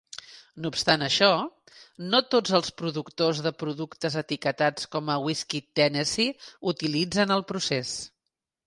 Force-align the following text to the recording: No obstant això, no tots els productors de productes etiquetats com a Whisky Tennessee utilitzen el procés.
No 0.61 0.69
obstant 0.75 1.07
això, 1.07 1.27
no 2.13 2.21
tots 2.35 2.55
els 2.61 2.73
productors 2.83 3.43
de 3.49 3.53
productes 3.61 4.19
etiquetats 4.23 4.91
com 4.97 5.13
a 5.13 5.21
Whisky 5.29 5.63
Tennessee 5.83 6.51
utilitzen 6.75 7.37
el 7.39 7.49
procés. 7.55 7.97